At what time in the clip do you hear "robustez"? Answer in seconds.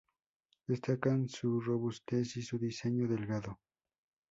1.61-2.35